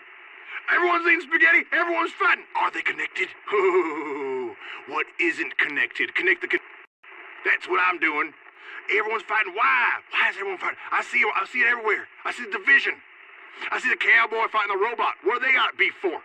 [0.75, 1.63] Everyone's eating spaghetti.
[1.73, 2.45] Everyone's fighting.
[2.57, 3.29] Are they connected?
[4.87, 6.15] What isn't connected?
[6.15, 6.47] Connect the.
[6.47, 6.61] Con-
[7.45, 8.33] That's what I'm doing.
[8.93, 9.55] Everyone's fighting.
[9.55, 9.99] Why?
[10.11, 10.79] Why is everyone fighting?
[10.93, 11.23] I see.
[11.25, 12.07] I see it everywhere.
[12.25, 12.95] I see the division.
[13.73, 15.17] I see the cowboy fighting the robot.
[15.25, 16.21] What do they got beef for?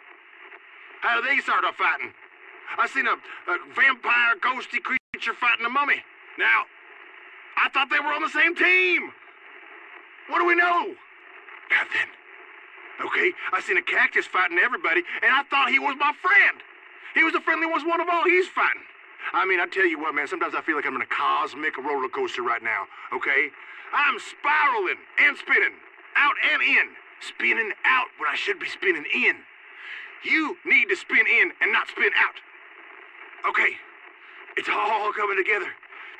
[1.02, 2.14] How do they start up fighting?
[2.78, 6.04] I seen a, a vampire ghosty creature fighting a mummy.
[6.38, 6.66] Now,
[7.58, 9.12] I thought they were on the same team.
[10.30, 10.96] What do we know?
[11.72, 12.10] Nothing.
[13.02, 16.62] Okay, I seen a cactus fighting everybody, and I thought he was my friend.
[17.16, 18.24] He was the friendly one of all.
[18.24, 18.84] He's fighting.
[19.34, 21.78] I mean, I tell you what, man, sometimes I feel like I'm in a cosmic
[21.78, 23.50] roller coaster right now, okay?
[23.94, 25.76] I'm spiraling and spinning,
[26.16, 26.88] out and in,
[27.22, 29.36] spinning out when I should be spinning in.
[30.24, 32.38] You need to spin in and not spin out.
[33.50, 33.74] Okay,
[34.58, 35.72] it's all coming together,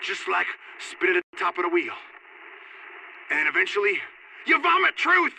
[0.04, 0.48] just like
[0.80, 1.94] spinning at the top of the wheel.
[3.30, 4.00] And eventually,
[4.48, 5.34] you vomit truth.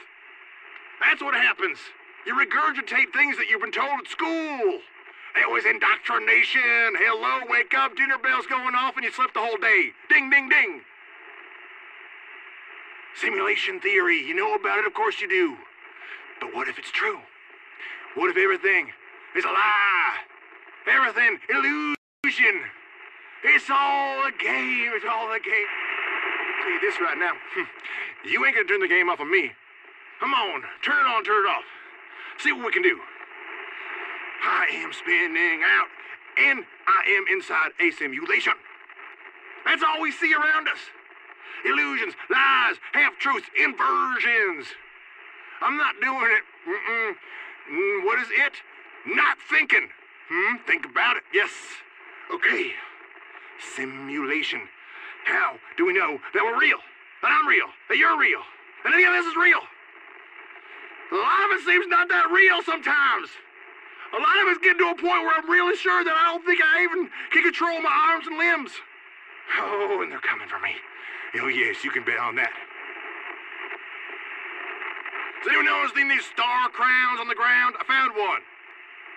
[1.01, 1.79] That's what happens.
[2.25, 4.79] You regurgitate things that you've been told at school.
[5.35, 6.93] It was indoctrination.
[7.01, 9.93] Hello, wake up, dinner bell's going off, and you slept the whole day.
[10.09, 10.83] Ding, ding, ding.
[13.17, 14.21] Simulation theory.
[14.21, 15.57] You know about it, of course you do.
[16.41, 17.19] But what if it's true?
[18.15, 18.91] What if everything
[19.37, 20.17] is a lie?
[20.87, 22.61] Everything illusion.
[23.45, 24.93] It's all a game.
[24.95, 25.71] It's all a game.
[26.69, 27.33] You this right now.
[27.55, 29.53] Hmm, you ain't gonna turn the game off of me.
[30.21, 31.65] Come on, turn it on, turn it off.
[32.39, 33.01] See what we can do.
[34.43, 35.89] I am spinning out,
[36.39, 38.55] and I am inside a simulation.
[39.65, 40.79] That's all we see around us.
[41.65, 44.67] Illusions, lies, half-truths, inversions.
[45.63, 46.43] I'm not doing it.
[46.67, 47.13] Mm-mm.
[47.71, 48.55] Mm, what is it?
[49.07, 49.89] Not thinking.
[50.29, 50.57] Hmm?
[50.67, 51.23] Think about it.
[51.33, 51.51] Yes.
[52.35, 52.73] Okay.
[53.77, 54.63] Simulation.
[55.25, 56.79] How do we know that we're real?
[57.23, 57.71] That I'm real?
[57.89, 58.43] That you're real?
[58.83, 59.63] That any of this is real?
[61.13, 63.29] A lot of it seems not that real sometimes.
[64.13, 66.45] A lot of it's getting to a point where I'm really sure that I don't
[66.45, 68.73] think I even can control my arms and limbs.
[69.57, 70.77] Oh, and they're coming for me.
[71.41, 72.53] Oh, yes, you can bet on that.
[75.41, 77.75] Has anyone noticed these star crowns on the ground?
[77.81, 78.45] I found one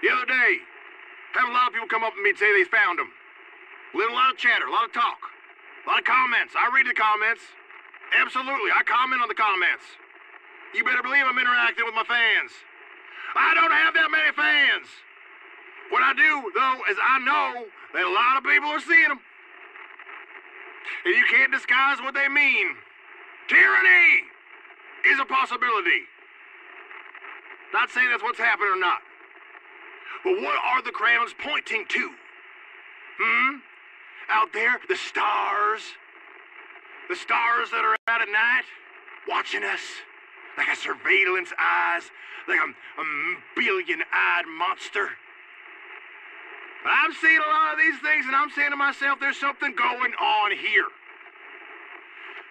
[0.02, 0.64] the other day.
[1.36, 3.12] Had a lot of people come up to me and say they found them.
[3.93, 5.20] A little lot of chatter, a lot of talk,
[5.84, 6.56] a lot of comments.
[6.56, 7.43] I read the comments.
[8.16, 9.86] Absolutely, I comment on the comments.
[10.74, 12.52] You better believe I'm interacting with my fans.
[13.36, 14.88] I don't have that many fans.
[15.89, 19.20] What I do, though, is I know that a lot of people are seeing them.
[21.05, 22.76] And you can't disguise what they mean.
[23.47, 24.26] Tyranny
[25.05, 26.09] is a possibility.
[27.74, 29.01] Not saying that's what's happened or not.
[30.24, 32.11] But what are the crowns pointing to?
[33.20, 33.57] Hmm?
[34.30, 35.82] Out there, the stars.
[37.09, 38.66] The stars that are out at night,
[39.28, 39.82] watching us
[40.58, 42.03] like a surveillance eyes,
[42.47, 43.06] like a, a
[43.56, 45.10] billion-eyed monster.
[46.84, 49.74] But I'm seeing a lot of these things, and I'm saying to myself, there's something
[49.74, 50.88] going on here.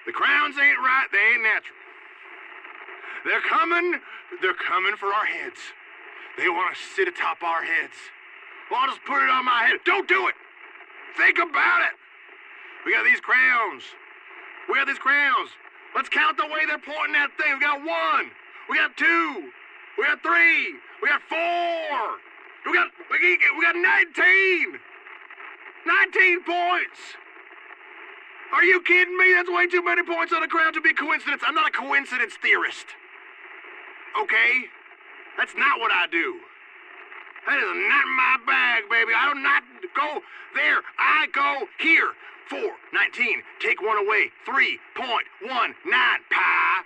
[0.07, 1.78] The crowns ain't right, they ain't natural.
[3.24, 4.00] They're coming,
[4.42, 5.61] they're coming for our heads.
[6.36, 7.96] They want to sit atop our heads.
[8.70, 9.80] Well, I'll just put it on my head.
[9.86, 10.34] Don't do it.
[11.16, 11.94] Think about it.
[12.84, 13.84] We got these crowns.
[14.68, 15.50] We got these crowns.
[15.95, 17.55] Let's count the way they're pointing that thing.
[17.55, 18.30] We got one.
[18.68, 19.51] We got two.
[19.97, 20.74] We got three.
[21.01, 22.18] We got four.
[22.66, 24.80] We got we got 19.
[25.86, 27.01] 19 points.
[28.53, 29.34] Are you kidding me?
[29.34, 31.42] That's way too many points on a crowd to be coincidence.
[31.47, 32.86] I'm not a coincidence theorist.
[34.22, 34.64] Okay?
[35.36, 36.38] That's not what I do.
[37.47, 39.12] That is not my bag, baby.
[39.12, 39.62] I do not
[39.95, 40.20] go
[40.55, 40.80] there.
[40.99, 42.12] I go here.
[42.49, 43.42] Four, 19.
[43.61, 44.30] Take one away.
[44.47, 44.72] 3.19.
[46.30, 46.82] Pie.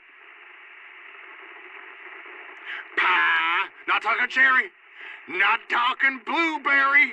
[2.96, 3.66] Pie.
[3.86, 4.70] Not talking cherry.
[5.28, 7.12] Not talking blueberry.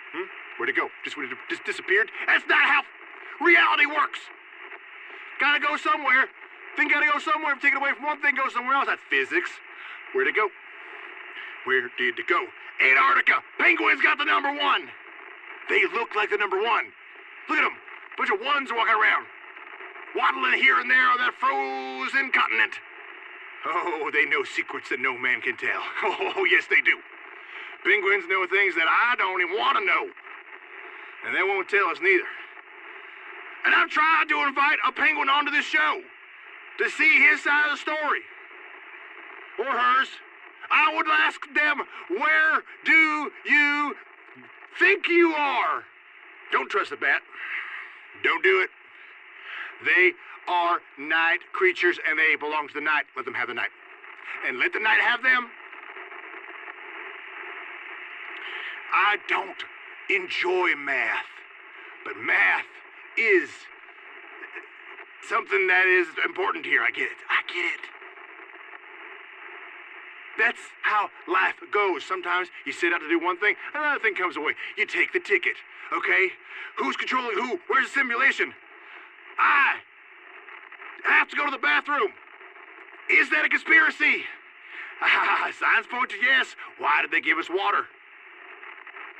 [0.61, 0.93] Where'd it go?
[1.01, 1.17] Just,
[1.49, 2.13] just disappeared?
[2.29, 2.85] That's not how
[3.41, 4.21] reality works.
[5.41, 6.29] Gotta go somewhere.
[6.77, 7.57] Thing gotta go somewhere.
[7.57, 8.85] If take it away from one thing, go somewhere else.
[8.85, 9.49] That's physics.
[10.13, 10.53] Where'd it go?
[11.65, 12.45] Where did it go?
[12.77, 13.41] Antarctica.
[13.57, 14.85] Penguins got the number one.
[15.65, 16.93] They look like the number one.
[17.49, 17.81] Look at them.
[18.13, 19.25] Bunch of ones walking around.
[20.13, 22.77] Waddling here and there on that frozen continent.
[23.65, 25.81] Oh, they know secrets that no man can tell.
[26.37, 27.01] Oh, yes, they do.
[27.81, 30.13] Penguins know things that I don't even want to know.
[31.25, 32.27] And they won't tell us neither.
[33.65, 36.01] And I've tried to invite a penguin onto this show
[36.79, 38.21] to see his side of the story.
[39.59, 40.07] Or hers.
[40.71, 43.95] I would ask them, where do you
[44.79, 45.83] think you are?
[46.51, 47.21] Don't trust the bat.
[48.23, 48.69] Don't do it.
[49.85, 50.13] They
[50.47, 53.03] are night creatures and they belong to the night.
[53.15, 53.69] Let them have the night.
[54.47, 55.49] And let the night have them.
[58.93, 59.63] I don't
[60.15, 61.25] enjoy math,
[62.03, 62.65] but math
[63.17, 63.49] is
[65.27, 66.81] something that is important here.
[66.83, 67.21] I get it.
[67.29, 67.85] I get it.
[70.37, 72.03] That's how life goes.
[72.03, 74.53] Sometimes you set out to do one thing, another thing comes away.
[74.77, 75.55] You take the ticket,
[75.93, 76.31] okay?
[76.77, 77.59] Who's controlling who?
[77.67, 78.53] Where's the simulation?
[79.37, 79.75] I
[81.03, 82.11] have to go to the bathroom.
[83.09, 84.23] Is that a conspiracy?
[85.03, 86.55] Ah, signs point to yes.
[86.77, 87.87] Why did they give us water?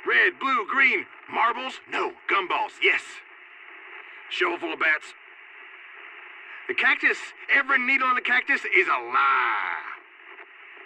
[0.06, 1.06] Red, blue, green.
[1.32, 1.74] Marbles?
[1.90, 2.12] No.
[2.30, 2.72] Gumballs?
[2.82, 3.02] Yes.
[4.30, 5.14] Shovel full of bats.
[6.68, 7.18] The cactus,
[7.54, 9.82] every needle on the cactus is a lie.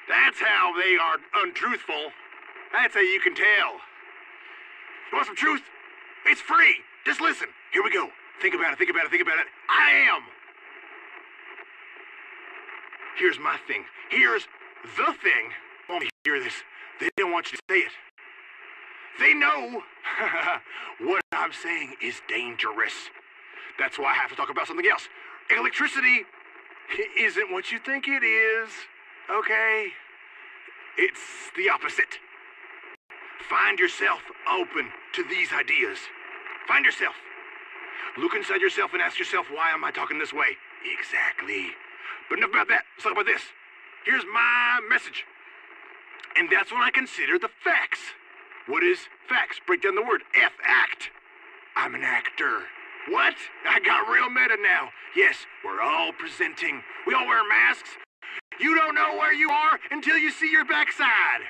[0.09, 2.13] That's how they are untruthful.
[2.73, 3.73] That's how you can tell.
[5.11, 5.63] You want some truth?
[6.27, 6.77] It's free.
[7.05, 7.49] Just listen.
[7.73, 8.09] Here we go.
[8.43, 9.47] Think about it, think about it, think about it.
[9.69, 10.23] I am.
[13.19, 13.85] Here's my thing.
[14.11, 14.47] Here's
[14.97, 15.51] the thing.
[15.89, 16.55] Want me to hear this?
[17.01, 17.93] They don't want you to say it.
[19.19, 19.83] They know
[21.01, 22.93] what I'm saying is dangerous.
[23.79, 25.09] That's why I have to talk about something else.
[25.51, 26.25] Electricity
[27.19, 28.71] isn't what you think it is,
[29.31, 29.89] okay?
[30.99, 31.21] It's
[31.57, 32.19] the opposite.
[33.49, 35.99] Find yourself open to these ideas.
[36.67, 37.15] Find yourself.
[38.19, 40.57] Look inside yourself and ask yourself, why am I talking this way?
[40.99, 41.69] Exactly.
[42.29, 42.85] But enough about that.
[42.97, 43.43] Let's talk about this.
[44.05, 45.25] Here's my message.
[46.37, 48.01] And that's what I consider the facts.
[48.67, 48.99] What is
[49.29, 49.61] facts?
[49.67, 50.23] Break down the word.
[50.35, 51.11] F act.
[51.77, 52.63] I'm an actor.
[53.09, 53.35] What?
[53.69, 54.91] I got real meta now.
[55.15, 56.83] Yes, we're all presenting.
[57.07, 57.91] We all wear masks.
[58.59, 61.47] You don't know where you are until you see your backside.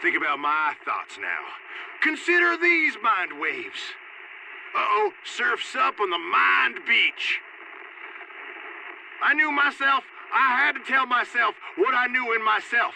[0.00, 1.42] Think about my thoughts now.
[2.02, 3.80] Consider these mind waves.
[4.74, 7.40] Uh-oh, surf's up on the mind beach.
[9.22, 10.04] I knew myself.
[10.34, 12.94] I had to tell myself what I knew in myself.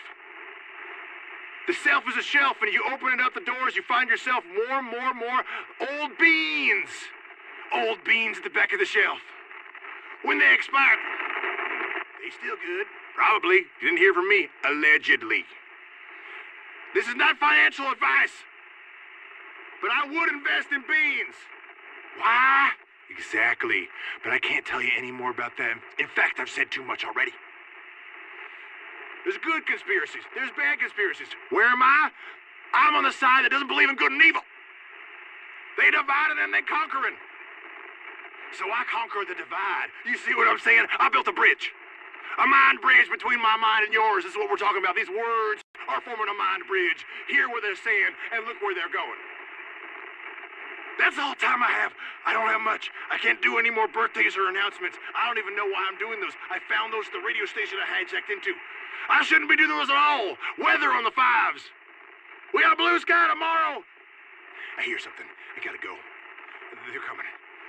[1.66, 4.44] The self is a shelf, and you open it up the doors, you find yourself
[4.54, 5.42] more, more, more
[5.80, 6.90] old beans.
[7.74, 9.18] Old beans at the back of the shelf.
[10.22, 10.96] When they expire,
[12.22, 12.86] they still good.
[13.16, 13.66] Probably.
[13.80, 14.48] You didn't hear from me.
[14.64, 15.44] Allegedly.
[16.94, 18.32] This is not financial advice.
[19.82, 21.34] But I would invest in beans.
[22.18, 22.70] Why?
[23.10, 23.88] Exactly.
[24.22, 25.80] But I can't tell you any more about them.
[25.98, 27.32] In fact, I've said too much already.
[29.26, 30.22] There's good conspiracies.
[30.38, 31.26] There's bad conspiracies.
[31.50, 32.14] Where am I?
[32.70, 34.46] I'm on the side that doesn't believe in good and evil.
[35.74, 37.18] They divided and they conquering.
[38.54, 39.90] So I conquer the divide.
[40.06, 40.86] You see what I'm saying?
[41.02, 41.74] I built a bridge.
[42.38, 44.22] A mind bridge between my mind and yours.
[44.22, 44.94] This is what we're talking about.
[44.94, 45.58] These words
[45.90, 47.02] are forming a mind bridge.
[47.26, 49.20] Hear what they're saying and look where they're going.
[51.02, 51.92] That's all time I have.
[52.24, 52.94] I don't have much.
[53.10, 54.96] I can't do any more birthdays or announcements.
[55.12, 56.32] I don't even know why I'm doing those.
[56.48, 58.54] I found those at the radio station I hijacked into.
[59.08, 60.36] I shouldn't be doing this at all.
[60.58, 61.62] Weather on the fives.
[62.54, 63.82] We got a blue sky tomorrow.
[64.78, 65.26] I hear something.
[65.26, 65.94] I gotta go.
[66.92, 67.26] They're coming.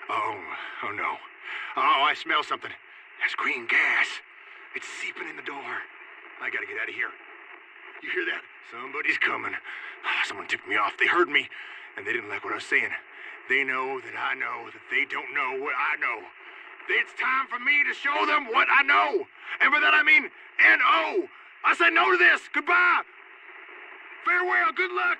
[0.10, 0.38] Oh,
[0.84, 1.18] oh no.
[1.76, 2.72] Oh, I smell something.
[3.20, 4.08] That's green gas.
[4.76, 5.84] It's seeping in the door.
[6.42, 7.10] I gotta get out of here.
[8.04, 8.42] You hear that?
[8.70, 9.54] Somebody's coming.
[10.06, 10.94] Ah, someone tipped me off.
[11.00, 11.50] They heard me,
[11.96, 12.92] and they didn't like what I was saying.
[13.50, 16.20] They know that I know that they don't know what I know.
[16.90, 19.28] It's time for me to show them what I know.
[19.60, 21.28] And by that I mean N-O.
[21.66, 22.42] I said no to this.
[22.54, 23.04] Goodbye.
[24.24, 24.72] Farewell.
[24.72, 25.20] Good luck.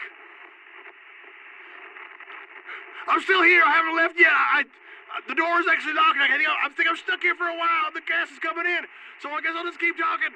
[3.08, 3.64] I'm still here.
[3.64, 4.32] I haven't left yet.
[4.32, 6.24] I, I the door is actually locking.
[6.24, 7.92] I think, I think I'm stuck here for a while.
[7.92, 8.88] The gas is coming in.
[9.20, 10.32] So I guess I'll just keep talking.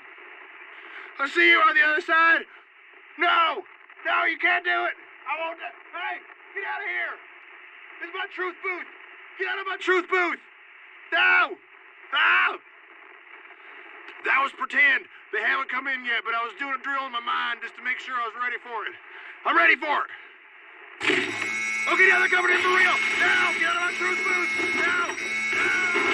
[1.20, 2.44] I'll see you on the other side.
[3.20, 3.64] No.
[4.08, 4.96] No, you can't do it.
[5.28, 5.60] I won't.
[5.62, 6.18] Hey,
[6.56, 7.16] get out of here.
[8.02, 8.90] This is my truth booth.
[9.38, 10.42] Get out of my truth booth.
[11.12, 11.60] No.
[12.14, 12.58] No.
[14.26, 15.06] That was pretend.
[15.34, 17.76] They haven't come in yet, but I was doing a drill in my mind just
[17.76, 18.96] to make sure I was ready for it.
[19.46, 20.12] I'm ready for it.
[21.02, 22.96] Okay, now they're coming in for real.
[23.20, 24.52] Now, get out of my truth booth.
[24.76, 25.08] Now.
[25.56, 26.12] Now.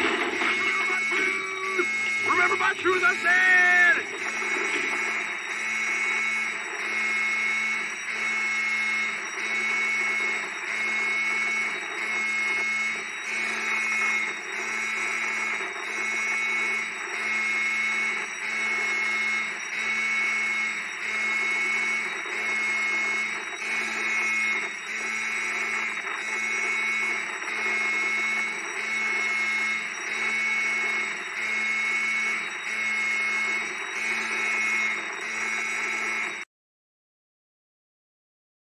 [2.32, 3.87] Remember my truth, I said.